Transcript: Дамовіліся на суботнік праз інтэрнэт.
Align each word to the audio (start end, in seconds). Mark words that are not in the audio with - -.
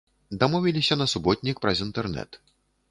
Дамовіліся 0.43 0.97
на 1.01 1.07
суботнік 1.13 1.63
праз 1.67 1.87
інтэрнэт. 1.89 2.43